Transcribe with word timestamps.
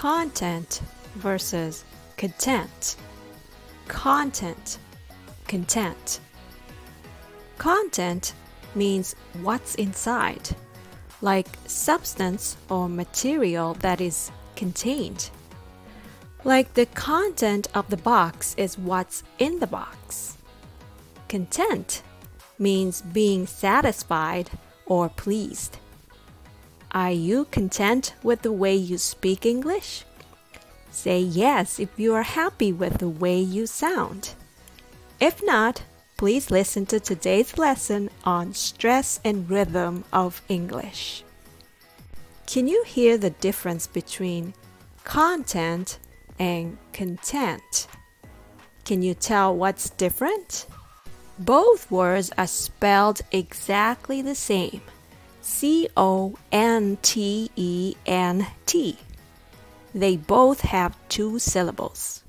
content 0.00 0.80
versus 1.16 1.84
content. 2.16 2.96
Content, 3.86 4.78
content. 5.46 6.20
Content 7.58 8.32
means 8.74 9.14
what's 9.42 9.74
inside, 9.74 10.48
like 11.20 11.48
substance 11.66 12.56
or 12.70 12.88
material 12.88 13.74
that 13.74 14.00
is 14.00 14.32
contained. 14.56 15.28
Like 16.44 16.72
the 16.72 16.86
content 16.86 17.68
of 17.74 17.90
the 17.90 17.98
box 17.98 18.54
is 18.56 18.78
what's 18.78 19.22
in 19.38 19.58
the 19.58 19.66
box. 19.66 20.38
Content 21.28 22.02
means 22.58 23.02
being 23.02 23.46
satisfied 23.46 24.48
or 24.86 25.10
pleased. 25.10 25.76
Are 26.92 27.12
you 27.12 27.44
content 27.52 28.14
with 28.20 28.42
the 28.42 28.50
way 28.50 28.74
you 28.74 28.98
speak 28.98 29.46
English? 29.46 30.04
Say 30.90 31.20
yes 31.20 31.78
if 31.78 31.88
you 31.96 32.14
are 32.14 32.24
happy 32.24 32.72
with 32.72 32.98
the 32.98 33.08
way 33.08 33.38
you 33.38 33.68
sound. 33.68 34.30
If 35.20 35.40
not, 35.44 35.84
please 36.16 36.50
listen 36.50 36.86
to 36.86 36.98
today's 36.98 37.56
lesson 37.56 38.10
on 38.24 38.54
stress 38.54 39.20
and 39.24 39.48
rhythm 39.48 40.02
of 40.12 40.42
English. 40.48 41.22
Can 42.48 42.66
you 42.66 42.82
hear 42.82 43.16
the 43.16 43.30
difference 43.30 43.86
between 43.86 44.52
content 45.04 46.00
and 46.40 46.76
content? 46.92 47.86
Can 48.84 49.00
you 49.00 49.14
tell 49.14 49.54
what's 49.54 49.90
different? 49.90 50.66
Both 51.38 51.88
words 51.88 52.32
are 52.36 52.48
spelled 52.48 53.20
exactly 53.30 54.22
the 54.22 54.34
same 54.34 54.82
C 55.40 55.88
O 55.96 56.36
N 56.52 56.98
T 57.02 57.50
E 57.56 57.94
N 58.06 58.46
T. 58.66 58.98
They 59.94 60.16
both 60.16 60.60
have 60.60 60.96
two 61.08 61.38
syllables. 61.38 62.22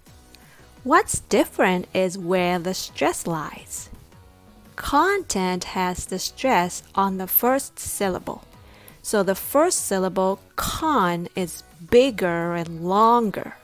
What's 0.83 1.19
different 1.19 1.87
is 1.93 2.17
where 2.17 2.57
the 2.57 2.73
stress 2.73 3.27
lies. 3.27 3.89
Content 4.75 5.63
has 5.65 6.05
the 6.05 6.17
stress 6.17 6.81
on 6.95 7.17
the 7.17 7.27
first 7.27 7.77
syllable. 7.77 8.43
So 9.03 9.21
the 9.21 9.35
first 9.35 9.85
syllable, 9.85 10.39
con, 10.55 11.27
is 11.35 11.63
bigger 11.89 12.53
and 12.55 12.83
longer. 12.83 13.55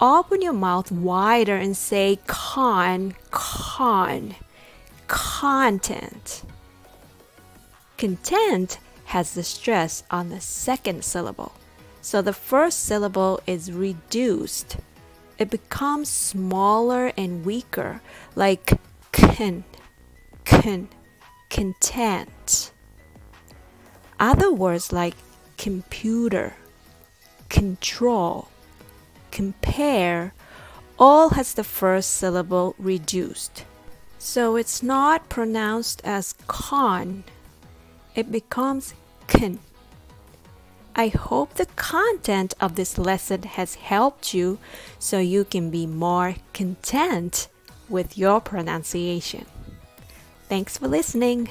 Open 0.00 0.40
your 0.40 0.52
mouth 0.52 0.90
wider 0.90 1.56
and 1.56 1.76
say 1.76 2.18
con, 2.26 3.14
con, 3.30 4.34
content. 5.06 6.42
Content 7.96 8.78
has 9.06 9.34
the 9.34 9.44
stress 9.44 10.02
on 10.10 10.28
the 10.28 10.40
second 10.40 11.04
syllable, 11.04 11.52
so 12.00 12.20
the 12.20 12.32
first 12.32 12.84
syllable 12.84 13.40
is 13.46 13.70
reduced. 13.70 14.76
It 15.38 15.50
becomes 15.50 16.08
smaller 16.08 17.12
and 17.16 17.44
weaker, 17.44 18.00
like 18.34 18.78
con, 19.12 19.64
con, 20.44 20.88
content. 21.50 22.72
Other 24.18 24.52
words 24.52 24.92
like 24.92 25.14
computer, 25.56 26.54
control, 27.48 28.48
compare, 29.30 30.34
all 30.98 31.30
has 31.30 31.54
the 31.54 31.64
first 31.64 32.10
syllable 32.10 32.74
reduced. 32.78 33.64
So 34.18 34.56
it's 34.56 34.82
not 34.82 35.28
pronounced 35.28 36.00
as 36.04 36.34
con 36.46 37.24
it 38.14 38.30
becomes 38.30 38.94
kun. 39.26 39.58
I 40.96 41.08
hope 41.08 41.54
the 41.54 41.66
content 41.66 42.54
of 42.60 42.76
this 42.76 42.98
lesson 42.98 43.42
has 43.42 43.74
helped 43.74 44.32
you 44.32 44.58
so 44.98 45.18
you 45.18 45.44
can 45.44 45.70
be 45.70 45.86
more 45.86 46.36
content 46.52 47.48
with 47.88 48.16
your 48.16 48.40
pronunciation. 48.40 49.46
Thanks 50.48 50.78
for 50.78 50.86
listening. 50.86 51.48